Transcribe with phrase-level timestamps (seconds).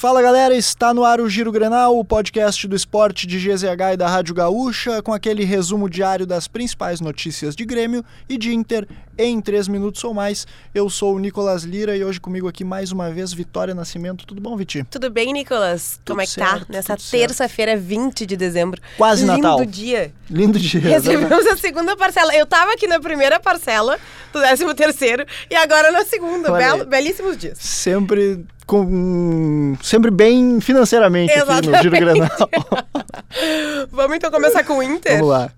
[0.00, 3.96] Fala galera, está no ar o Giro Grenal, o podcast do esporte de GZH e
[3.98, 8.88] da Rádio Gaúcha, com aquele resumo diário das principais notícias de Grêmio e de Inter
[9.18, 10.46] em 3 minutos ou mais.
[10.74, 14.24] Eu sou o Nicolas Lira e hoje comigo aqui mais uma vez Vitória Nascimento.
[14.26, 14.82] Tudo bom, Viti?
[14.84, 16.00] Tudo bem, Nicolas?
[16.02, 16.72] Tudo Como é que certo, tá?
[16.72, 18.80] Nessa terça-feira, 20 de dezembro.
[18.96, 19.66] Quase Lindo Natal.
[19.66, 20.14] dia.
[20.30, 20.80] Lindo dia.
[20.80, 22.34] Recebemos a segunda parcela.
[22.34, 23.98] Eu tava aqui na primeira parcela
[24.32, 26.50] do 13 terceiro e agora na segunda.
[26.52, 27.58] Belo- belíssimos dias.
[27.58, 32.28] Sempre com sempre bem financeiramente aqui no Giro Exatamente.
[32.28, 32.48] Grenal.
[33.90, 35.14] Vamos então começar com o Inter?
[35.14, 35.50] Vamos lá.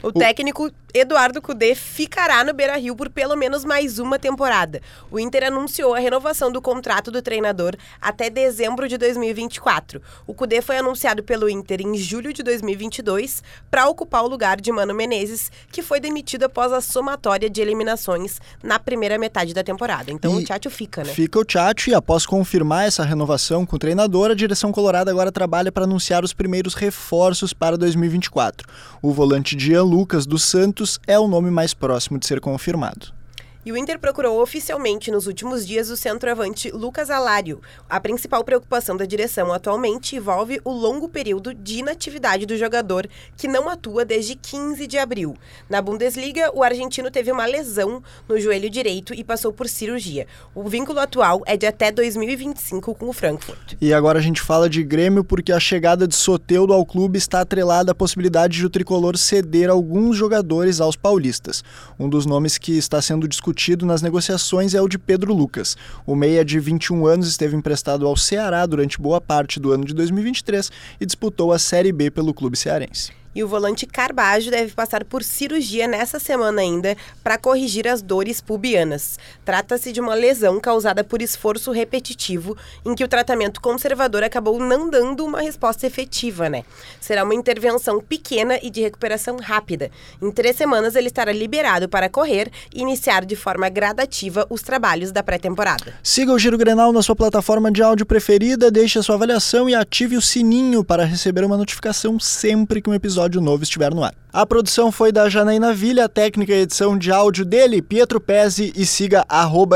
[0.00, 4.82] O técnico Eduardo Cudê ficará no Beira-Rio por pelo menos mais uma temporada.
[5.10, 10.02] O Inter anunciou a renovação do contrato do treinador até dezembro de 2024.
[10.26, 14.70] O Cudê foi anunciado pelo Inter em julho de 2022 para ocupar o lugar de
[14.70, 20.12] Mano Menezes, que foi demitido após a somatória de eliminações na primeira metade da temporada.
[20.12, 21.14] Então E o Tchatcho fica, né?
[21.14, 25.32] Fica o Tchatcho e após confirmar essa renovação com o treinador, a direção colorada agora
[25.32, 28.68] trabalha para anunciar os primeiros reforços para 2024.
[29.00, 33.21] O volante Jean Lucas dos Santos é o nome mais próximo de ser confirmado.
[33.64, 37.60] E o Inter procurou oficialmente nos últimos dias o centroavante Lucas Alário.
[37.88, 43.46] A principal preocupação da direção atualmente envolve o longo período de inatividade do jogador, que
[43.46, 45.36] não atua desde 15 de abril.
[45.70, 50.26] Na Bundesliga, o argentino teve uma lesão no joelho direito e passou por cirurgia.
[50.56, 53.74] O vínculo atual é de até 2025 com o Frankfurt.
[53.80, 57.42] E agora a gente fala de Grêmio porque a chegada de Soteudo ao clube está
[57.42, 61.62] atrelada à possibilidade de o tricolor ceder alguns jogadores aos paulistas.
[61.96, 63.51] Um dos nomes que está sendo discutido
[63.86, 65.76] nas negociações é o de Pedro Lucas.
[66.06, 69.94] O meia de 21 anos esteve emprestado ao Ceará durante boa parte do ano de
[69.94, 73.21] 2023 e disputou a Série B pelo clube cearense.
[73.34, 78.40] E o volante Carbajo deve passar por cirurgia nessa semana ainda para corrigir as dores
[78.40, 79.18] pubianas.
[79.44, 84.90] Trata-se de uma lesão causada por esforço repetitivo, em que o tratamento conservador acabou não
[84.90, 86.64] dando uma resposta efetiva, né?
[87.00, 89.90] Será uma intervenção pequena e de recuperação rápida.
[90.20, 95.10] Em três semanas ele estará liberado para correr e iniciar de forma gradativa os trabalhos
[95.10, 95.94] da pré-temporada.
[96.02, 99.74] Siga o Giro Grenal na sua plataforma de áudio preferida, deixe a sua avaliação e
[99.74, 104.14] ative o sininho para receber uma notificação sempre que um episódio novo estiver no ar.
[104.32, 108.86] A produção foi da Janaína Vilha, técnica e edição de áudio dele, Pietro Pezzi, e
[108.86, 109.24] siga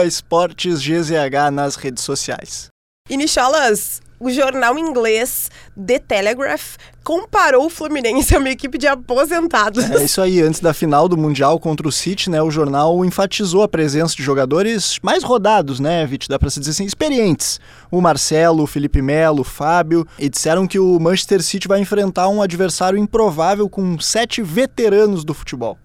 [0.07, 2.75] esportesgzh nas redes sociais.
[3.09, 9.89] E Nicholas, o jornal inglês The Telegraph comparou o Fluminense a uma equipe de aposentados.
[9.89, 13.62] É isso aí, antes da final do Mundial contra o City, né, o jornal enfatizou
[13.62, 17.61] a presença de jogadores mais rodados, né, Vit, dá pra se dizer assim, experientes.
[17.91, 22.28] O Marcelo, o Felipe Melo, o Fábio, e disseram que o Manchester City vai enfrentar
[22.28, 25.78] um adversário improvável com sete veteranos do futebol.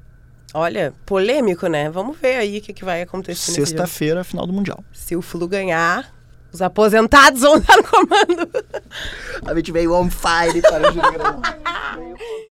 [0.53, 1.90] Olha, polêmico, né?
[1.90, 3.52] Vamos ver aí o que, que vai acontecer.
[3.52, 4.84] Sexta-feira, final do Mundial.
[4.92, 6.12] Se o Flu ganhar,
[6.52, 8.66] os aposentados vão estar no comando.
[9.46, 11.42] A gente veio on fire para o Grenal.